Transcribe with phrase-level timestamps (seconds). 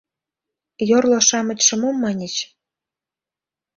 [0.89, 2.35] Йорло-шамычше мом маньыч?